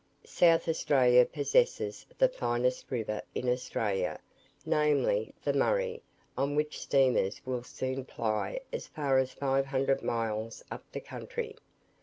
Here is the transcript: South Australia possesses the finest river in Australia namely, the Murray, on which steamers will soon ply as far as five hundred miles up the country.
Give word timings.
South 0.25 0.67
Australia 0.67 1.23
possesses 1.27 2.07
the 2.17 2.27
finest 2.27 2.89
river 2.89 3.21
in 3.35 3.47
Australia 3.47 4.19
namely, 4.65 5.31
the 5.43 5.53
Murray, 5.53 6.01
on 6.35 6.55
which 6.55 6.81
steamers 6.81 7.39
will 7.45 7.61
soon 7.61 8.03
ply 8.05 8.59
as 8.73 8.87
far 8.87 9.19
as 9.19 9.29
five 9.31 9.67
hundred 9.67 10.01
miles 10.01 10.63
up 10.71 10.83
the 10.91 11.01
country. 11.01 11.55